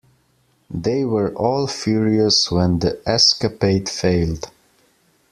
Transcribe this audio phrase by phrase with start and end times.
[0.73, 4.49] They were all furious when the escapade failed.